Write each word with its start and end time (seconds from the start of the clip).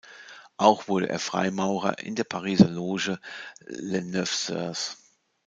Auch 0.57 0.87
wurde 0.87 1.09
er 1.09 1.19
Freimaurer 1.19 1.99
in 1.99 2.15
der 2.15 2.23
Pariser 2.23 2.67
Loge 2.67 3.19
"Les 3.67 4.03
Neuf 4.03 4.33
Sœurs". 4.47 4.97